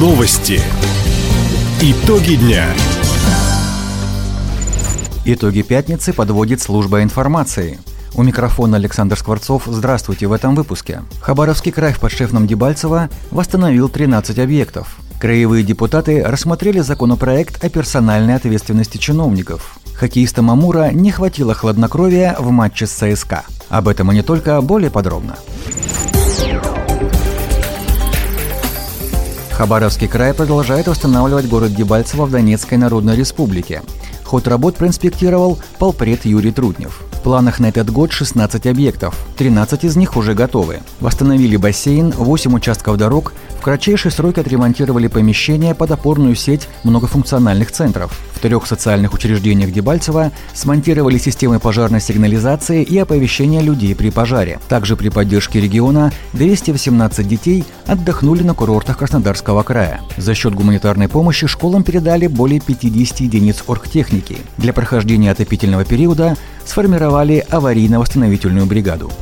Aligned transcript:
Новости. 0.00 0.62
Итоги 1.82 2.36
дня. 2.36 2.64
Итоги 5.26 5.60
пятницы 5.60 6.14
подводит 6.14 6.62
служба 6.62 7.02
информации. 7.02 7.78
У 8.14 8.22
микрофона 8.22 8.78
Александр 8.78 9.18
Скворцов. 9.18 9.64
Здравствуйте 9.66 10.26
в 10.26 10.32
этом 10.32 10.54
выпуске. 10.54 11.02
Хабаровский 11.20 11.70
край 11.70 11.92
в 11.92 12.00
подшефном 12.00 12.46
Дебальцево 12.46 13.10
восстановил 13.30 13.90
13 13.90 14.38
объектов. 14.38 14.96
Краевые 15.20 15.64
депутаты 15.64 16.22
рассмотрели 16.24 16.80
законопроект 16.80 17.62
о 17.62 17.68
персональной 17.68 18.36
ответственности 18.36 18.96
чиновников. 18.96 19.78
Хоккеистам 19.96 20.50
Амура 20.50 20.92
не 20.92 21.10
хватило 21.10 21.52
хладнокровия 21.52 22.36
в 22.38 22.50
матче 22.50 22.86
с 22.86 22.92
ЦСКА. 22.92 23.44
Об 23.68 23.86
этом 23.86 24.10
и 24.12 24.14
не 24.14 24.22
только, 24.22 24.62
более 24.62 24.90
подробно. 24.90 25.36
Хабаровский 29.60 30.08
край 30.08 30.32
продолжает 30.32 30.88
восстанавливать 30.88 31.46
город 31.46 31.74
Дебальцево 31.74 32.24
в 32.24 32.30
Донецкой 32.30 32.78
Народной 32.78 33.14
Республике. 33.14 33.82
Ход 34.24 34.48
работ 34.48 34.76
проинспектировал 34.76 35.58
полпред 35.78 36.24
Юрий 36.24 36.50
Труднев. 36.50 37.02
В 37.12 37.20
планах 37.20 37.60
на 37.60 37.66
этот 37.66 37.90
год 37.90 38.10
16 38.10 38.66
объектов. 38.66 39.14
13 39.36 39.84
из 39.84 39.96
них 39.96 40.16
уже 40.16 40.32
готовы. 40.32 40.80
Восстановили 41.00 41.58
бассейн, 41.58 42.10
8 42.10 42.54
участков 42.54 42.96
дорог, 42.96 43.34
в 43.60 43.62
кратчайшие 43.62 44.10
сроки 44.10 44.40
отремонтировали 44.40 45.06
помещения 45.06 45.74
под 45.74 45.90
опорную 45.90 46.34
сеть 46.34 46.66
многофункциональных 46.82 47.70
центров. 47.70 48.18
В 48.32 48.38
трех 48.38 48.66
социальных 48.66 49.12
учреждениях 49.12 49.70
Дебальцева 49.70 50.32
смонтировали 50.54 51.18
системы 51.18 51.60
пожарной 51.60 52.00
сигнализации 52.00 52.82
и 52.82 52.96
оповещения 52.96 53.60
людей 53.60 53.94
при 53.94 54.08
пожаре. 54.08 54.58
Также 54.70 54.96
при 54.96 55.10
поддержке 55.10 55.60
региона 55.60 56.10
218 56.32 57.28
детей 57.28 57.64
отдохнули 57.86 58.42
на 58.42 58.54
курортах 58.54 58.96
Краснодарского 58.96 59.62
края. 59.62 60.00
За 60.16 60.34
счет 60.34 60.54
гуманитарной 60.54 61.08
помощи 61.08 61.46
школам 61.46 61.82
передали 61.82 62.28
более 62.28 62.60
50 62.60 63.20
единиц 63.20 63.62
оргтехники. 63.66 64.38
Для 64.56 64.72
прохождения 64.72 65.32
отопительного 65.32 65.84
периода 65.84 66.34
сформировали 66.64 67.44
аварийно-восстановительную 67.50 68.64
бригаду. 68.64 69.12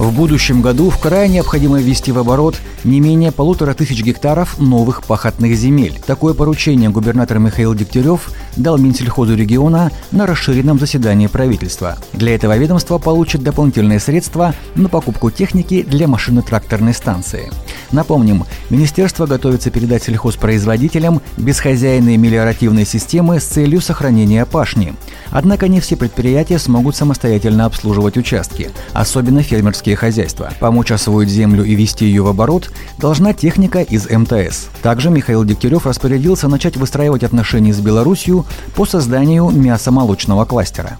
В 0.00 0.14
будущем 0.14 0.62
году 0.62 0.88
в 0.88 0.96
крае 0.96 1.28
необходимо 1.28 1.78
ввести 1.78 2.10
в 2.10 2.18
оборот 2.18 2.56
не 2.84 3.00
менее 3.00 3.32
полутора 3.32 3.74
тысяч 3.74 4.02
гектаров 4.02 4.58
новых 4.58 5.02
пахотных 5.02 5.54
земель. 5.54 6.00
Такое 6.06 6.32
поручение 6.32 6.88
губернатор 6.88 7.38
Михаил 7.38 7.74
Дегтярев 7.74 8.30
дал 8.56 8.78
Минсельхозу 8.78 9.36
региона 9.36 9.92
на 10.10 10.26
расширенном 10.26 10.78
заседании 10.78 11.26
правительства. 11.26 11.98
Для 12.14 12.34
этого 12.34 12.56
ведомство 12.56 12.96
получит 12.96 13.42
дополнительные 13.42 14.00
средства 14.00 14.54
на 14.74 14.88
покупку 14.88 15.30
техники 15.30 15.82
для 15.82 16.08
машино-тракторной 16.08 16.94
станции. 16.94 17.50
Напомним, 17.92 18.44
министерство 18.70 19.26
готовится 19.26 19.70
передать 19.70 20.04
сельхозпроизводителям 20.04 21.20
бесхозяйные 21.36 22.16
мелиоративные 22.16 22.84
системы 22.84 23.40
с 23.40 23.44
целью 23.44 23.80
сохранения 23.80 24.44
пашни. 24.46 24.94
Однако 25.30 25.68
не 25.68 25.80
все 25.80 25.96
предприятия 25.96 26.58
смогут 26.58 26.96
самостоятельно 26.96 27.64
обслуживать 27.64 28.16
участки, 28.16 28.70
особенно 28.92 29.42
фермерские 29.42 29.96
хозяйства. 29.96 30.50
Помочь 30.60 30.92
освоить 30.92 31.28
землю 31.28 31.64
и 31.64 31.74
вести 31.74 32.04
ее 32.06 32.22
в 32.22 32.28
оборот 32.28 32.70
должна 32.98 33.32
техника 33.32 33.80
из 33.80 34.08
МТС. 34.08 34.68
Также 34.82 35.10
Михаил 35.10 35.44
Дегтярев 35.44 35.86
распорядился 35.86 36.48
начать 36.48 36.76
выстраивать 36.76 37.24
отношения 37.24 37.72
с 37.72 37.80
Беларусью 37.80 38.46
по 38.74 38.86
созданию 38.86 39.48
мясомолочного 39.50 40.44
кластера. 40.44 40.98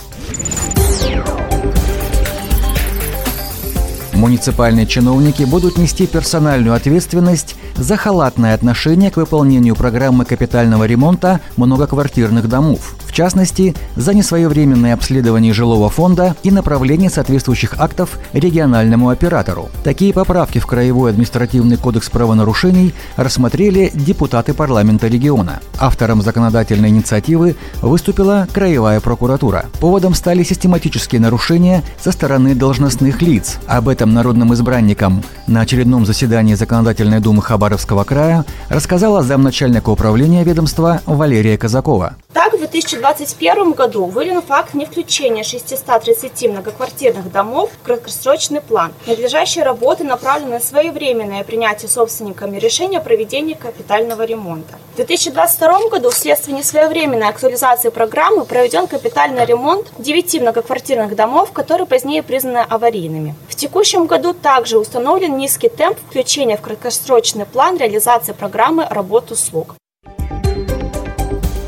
Муниципальные 4.20 4.86
чиновники 4.86 5.44
будут 5.44 5.78
нести 5.78 6.06
персональную 6.06 6.74
ответственность 6.74 7.56
за 7.74 7.96
халатное 7.96 8.54
отношение 8.54 9.10
к 9.10 9.16
выполнению 9.16 9.74
программы 9.74 10.26
капитального 10.26 10.84
ремонта 10.84 11.40
многоквартирных 11.56 12.46
домов. 12.46 12.96
В 13.10 13.12
частности, 13.12 13.74
за 13.96 14.14
несвоевременное 14.14 14.94
обследование 14.94 15.52
жилого 15.52 15.90
фонда 15.90 16.36
и 16.44 16.52
направление 16.52 17.10
соответствующих 17.10 17.74
актов 17.80 18.20
региональному 18.32 19.08
оператору. 19.08 19.68
Такие 19.82 20.14
поправки 20.14 20.60
в 20.60 20.66
Краевой 20.66 21.10
административный 21.10 21.76
кодекс 21.76 22.08
правонарушений 22.08 22.94
рассмотрели 23.16 23.90
депутаты 23.92 24.54
парламента 24.54 25.08
региона. 25.08 25.58
Автором 25.80 26.22
законодательной 26.22 26.90
инициативы 26.90 27.56
выступила 27.82 28.46
Краевая 28.52 29.00
прокуратура. 29.00 29.64
Поводом 29.80 30.14
стали 30.14 30.44
систематические 30.44 31.20
нарушения 31.20 31.82
со 32.00 32.12
стороны 32.12 32.54
должностных 32.54 33.22
лиц. 33.22 33.58
Об 33.66 33.88
этом 33.88 34.14
народным 34.14 34.54
избранникам 34.54 35.24
на 35.48 35.62
очередном 35.62 36.06
заседании 36.06 36.54
Законодательной 36.54 37.18
думы 37.18 37.42
Хабаровского 37.42 38.04
края 38.04 38.44
рассказала 38.68 39.24
замначальника 39.24 39.90
управления 39.90 40.44
ведомства 40.44 41.00
Валерия 41.06 41.58
Казакова. 41.58 42.14
Так, 42.32 42.49
2021 42.60 43.72
году 43.72 44.04
выявлен 44.04 44.42
факт 44.42 44.74
не 44.74 44.84
включения 44.84 45.42
630 45.42 46.50
многоквартирных 46.50 47.32
домов 47.32 47.70
в 47.72 47.84
краткосрочный 47.86 48.60
план. 48.60 48.92
Надлежащие 49.06 49.64
работы 49.64 50.04
направлены 50.04 50.52
на 50.52 50.60
своевременное 50.60 51.42
принятие 51.42 51.88
собственниками 51.88 52.58
решения 52.58 52.98
о 52.98 53.00
проведении 53.00 53.54
капитального 53.54 54.22
ремонта. 54.24 54.78
В 54.92 54.96
2022 54.96 55.88
году 55.88 56.10
вследствие 56.10 56.56
несвоевременной 56.58 57.28
актуализации 57.28 57.88
программы 57.88 58.44
проведен 58.44 58.86
капитальный 58.86 59.46
ремонт 59.46 59.90
9 59.98 60.42
многоквартирных 60.42 61.16
домов, 61.16 61.52
которые 61.52 61.86
позднее 61.86 62.22
признаны 62.22 62.58
аварийными. 62.58 63.34
В 63.48 63.54
текущем 63.54 64.06
году 64.06 64.34
также 64.34 64.78
установлен 64.78 65.38
низкий 65.38 65.70
темп 65.70 65.98
включения 65.98 66.58
в 66.58 66.60
краткосрочный 66.60 67.46
план 67.46 67.78
реализации 67.78 68.32
программы 68.32 68.86
работ 68.90 69.30
услуг. 69.30 69.76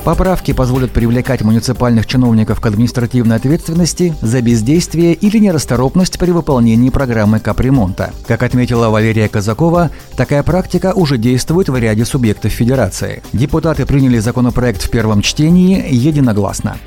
Поправки 0.05 0.53
позволят 0.53 0.91
привлекать 0.91 1.43
муниципальных 1.43 2.07
чиновников 2.07 2.61
к 2.61 2.67
административной 2.67 3.37
ответственности 3.37 4.15
за 4.21 4.43
бездействие 4.43 5.15
или 5.15 5.39
нерасторопность 5.39 6.19
при 6.19 6.33
выполнении 6.33 6.91
программы 6.91 7.39
капремонта. 7.39 8.13
Как 8.27 8.43
отметила 8.43 8.89
Валерия 8.89 9.29
Казакова, 9.29 9.91
такая 10.17 10.43
практика 10.43 10.93
уже 10.93 11.19
действует 11.19 11.69
в 11.69 11.77
ряде 11.77 12.05
субъектов 12.05 12.51
Федерации. 12.51 13.23
Депутаты 13.33 13.87
приняли 13.87 14.19
законопроект 14.19 14.83
в 14.83 14.91
первом 14.91 15.23
чтении 15.23 15.87
единогласно. 15.89 16.79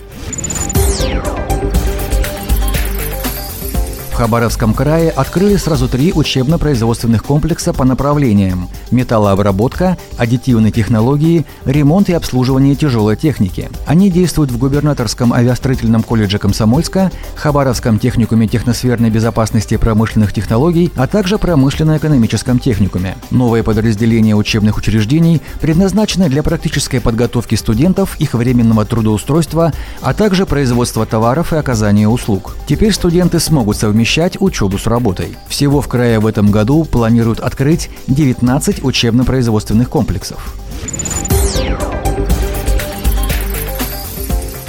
В 4.15 4.17
Хабаровском 4.17 4.73
крае 4.73 5.09
открыли 5.09 5.57
сразу 5.57 5.89
три 5.89 6.13
учебно-производственных 6.13 7.21
комплекса 7.21 7.73
по 7.73 7.83
направлениям– 7.83 8.69
металлообработка, 8.91 9.97
аддитивные 10.17 10.71
технологии, 10.71 11.45
ремонт 11.65 12.07
и 12.07 12.13
обслуживание 12.13 12.75
тяжелой 12.75 13.17
техники. 13.17 13.69
Они 13.85 14.09
действуют 14.09 14.51
в 14.51 14.57
губернаторском 14.57 15.33
авиастроительном 15.33 16.01
колледже 16.01 16.39
Комсомольска, 16.39 17.11
Хабаровском 17.35 17.99
техникуме 17.99 18.47
техносферной 18.47 19.09
безопасности 19.09 19.75
промышленных 19.75 20.31
технологий, 20.31 20.93
а 20.95 21.07
также 21.07 21.37
промышленно-экономическом 21.37 22.59
техникуме. 22.59 23.17
Новые 23.31 23.63
подразделения 23.63 24.33
учебных 24.33 24.77
учреждений 24.77 25.41
предназначены 25.59 26.29
для 26.29 26.41
практической 26.41 27.01
подготовки 27.01 27.55
студентов, 27.55 28.15
их 28.17 28.33
временного 28.33 28.85
трудоустройства, 28.85 29.73
а 29.99 30.13
также 30.13 30.45
производства 30.45 31.05
товаров 31.05 31.51
и 31.51 31.57
оказания 31.57 32.07
услуг. 32.07 32.55
Теперь 32.65 32.93
студенты 32.93 33.41
смогут 33.41 33.75
совмещать 33.75 34.04
совмещать 34.05 34.39
учебу 34.39 34.77
с 34.77 34.85
работой. 34.85 35.35
Всего 35.47 35.81
в 35.81 35.87
крае 35.87 36.19
в 36.19 36.27
этом 36.27 36.51
году 36.51 36.85
планируют 36.85 37.39
открыть 37.39 37.89
19 38.05 38.83
учебно-производственных 38.83 39.89
комплексов. 39.89 40.55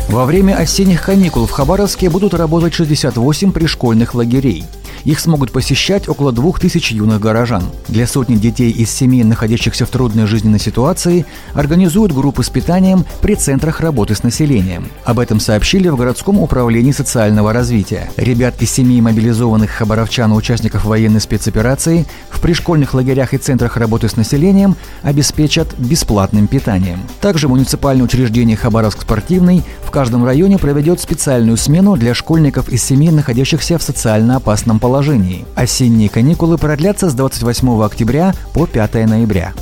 Во 0.08 0.24
время 0.24 0.54
осенних 0.54 1.04
каникул 1.04 1.46
в 1.46 1.50
Хабаровске 1.50 2.08
будут 2.08 2.32
работать 2.32 2.72
68 2.72 3.52
пришкольных 3.52 4.14
лагерей. 4.14 4.64
Их 5.06 5.20
смогут 5.20 5.52
посещать 5.52 6.08
около 6.08 6.32
двух 6.32 6.58
тысяч 6.58 6.90
юных 6.90 7.20
горожан. 7.20 7.62
Для 7.86 8.08
сотни 8.08 8.34
детей 8.34 8.72
из 8.72 8.90
семей, 8.90 9.22
находящихся 9.22 9.86
в 9.86 9.88
трудной 9.88 10.26
жизненной 10.26 10.58
ситуации, 10.58 11.24
организуют 11.54 12.12
группы 12.12 12.42
с 12.42 12.50
питанием 12.50 13.04
при 13.22 13.36
центрах 13.36 13.80
работы 13.80 14.16
с 14.16 14.24
населением. 14.24 14.88
Об 15.04 15.20
этом 15.20 15.38
сообщили 15.38 15.88
в 15.88 15.96
городском 15.96 16.40
управлении 16.40 16.90
социального 16.90 17.52
развития. 17.52 18.10
Ребят 18.16 18.60
из 18.60 18.72
семей 18.72 19.00
мобилизованных 19.00 19.70
хабаровчан 19.70 20.32
участников 20.32 20.84
военной 20.84 21.20
спецоперации 21.20 22.04
в 22.28 22.40
пришкольных 22.40 22.92
лагерях 22.92 23.32
и 23.32 23.38
центрах 23.38 23.76
работы 23.76 24.08
с 24.08 24.16
населением 24.16 24.74
обеспечат 25.02 25.72
бесплатным 25.78 26.48
питанием. 26.48 26.98
Также 27.20 27.46
муниципальное 27.46 28.04
учреждение 28.04 28.56
Хабаровск 28.56 29.02
спортивный 29.02 29.62
в 29.84 29.92
каждом 29.92 30.24
районе 30.24 30.58
проведет 30.58 31.00
специальную 31.00 31.56
смену 31.56 31.96
для 31.96 32.12
школьников 32.12 32.68
из 32.68 32.82
семей, 32.82 33.10
находящихся 33.10 33.78
в 33.78 33.84
социально 33.84 34.34
опасном 34.34 34.80
положении 34.80 34.95
положении. 34.96 35.44
Осенние 35.54 36.08
каникулы 36.08 36.56
продлятся 36.56 37.10
с 37.10 37.12
28 37.12 37.84
октября 37.84 38.34
по 38.54 38.66
5 38.66 38.94
ноября. 39.06 39.52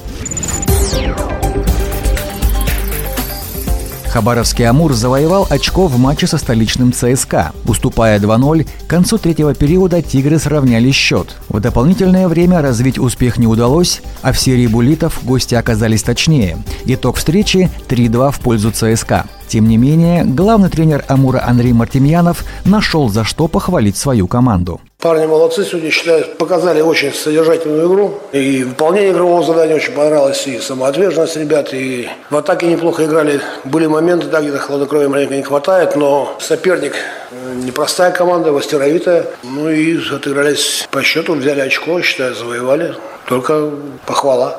Хабаровский 4.07 4.65
«Амур» 4.65 4.93
завоевал 4.93 5.45
очко 5.51 5.89
в 5.89 5.99
матче 5.99 6.29
со 6.29 6.39
столичным 6.39 6.93
ЦСКА. 6.93 7.51
Уступая 7.67 8.21
2-0, 8.21 8.65
к 8.65 8.87
концу 8.87 9.19
третьего 9.19 9.55
периода 9.57 10.03
«Тигры» 10.03 10.39
сравняли 10.39 10.93
счет. 10.93 11.35
В 11.49 11.59
дополнительное 11.59 12.29
время 12.29 12.63
развить 12.63 13.01
успех 13.01 13.37
не 13.37 13.49
удалось, 13.49 14.03
а 14.23 14.31
в 14.31 14.39
серии 14.39 14.69
буллитов 14.69 15.19
гости 15.25 15.57
оказались 15.57 16.05
точнее. 16.05 16.59
Итог 16.85 17.17
встречи 17.17 17.69
3-2 17.89 18.31
в 18.31 18.39
пользу 18.39 18.71
ЦСКА. 18.71 19.27
Тем 19.49 19.67
не 19.67 19.79
менее, 19.79 20.25
главный 20.25 20.71
тренер 20.71 21.05
«Амура» 21.09 21.43
Андрей 21.45 21.73
Мартемьянов 21.73 22.45
нашел 22.65 23.09
за 23.09 23.25
что 23.25 23.49
похвалить 23.49 23.97
свою 23.97 24.29
команду. 24.29 24.81
Парни 25.05 25.27
молодцы 25.27 25.67
сегодня, 25.67 25.91
считаю, 25.91 26.25
показали 26.39 26.81
очень 26.81 27.13
содержательную 27.13 27.89
игру. 27.89 28.21
И 28.33 28.65
выполнение 28.65 29.13
игрового 29.13 29.45
задания 29.45 29.77
очень 29.77 29.93
понравилось, 29.93 30.47
и 30.47 30.59
самоотверженность 30.59 31.37
ребят, 31.37 31.75
и 31.75 32.09
в 32.31 32.37
атаке 32.39 32.69
неплохо 32.69 33.05
играли. 33.05 33.39
Были 33.65 33.85
моменты, 33.85 34.29
да, 34.29 34.41
где-то 34.41 34.61
хладнокровия 34.61 35.11
маленько 35.11 35.37
не 35.37 35.43
хватает, 35.43 35.95
но 35.95 36.35
соперник 36.41 36.95
э, 36.95 37.55
непростая 37.67 38.13
команда, 38.13 38.51
мастеровитая. 38.51 39.27
Ну 39.43 39.69
и 39.69 39.99
отыгрались 40.11 40.89
по 40.91 41.03
счету, 41.03 41.35
взяли 41.35 41.61
очко, 41.61 42.01
считаю, 42.01 42.35
завоевали. 42.35 42.95
Только 43.29 43.73
похвала. 44.07 44.59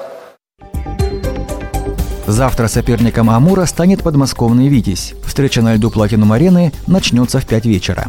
Завтра 2.27 2.67
соперником 2.67 3.31
Амура 3.31 3.65
станет 3.65 4.03
подмосковный 4.03 4.67
«Витязь». 4.67 5.15
Встреча 5.25 5.63
на 5.63 5.73
льду 5.73 5.89
Платинум-арены 5.89 6.71
начнется 6.85 7.39
в 7.39 7.47
5 7.47 7.65
вечера. 7.65 8.05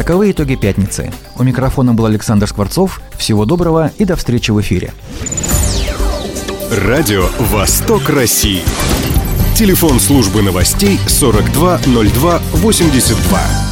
Таковы 0.00 0.30
итоги 0.30 0.54
пятницы. 0.54 1.12
У 1.36 1.42
микрофона 1.42 1.92
был 1.92 2.06
Александр 2.06 2.46
Скворцов. 2.46 3.02
Всего 3.18 3.44
доброго 3.44 3.92
и 3.98 4.06
до 4.06 4.16
встречи 4.16 4.50
в 4.50 4.58
эфире. 4.62 4.94
Радио 6.70 7.26
«Восток 7.38 8.08
России». 8.08 8.62
Телефон 9.54 10.00
службы 10.00 10.40
новостей 10.40 10.98
420282. 11.06 13.69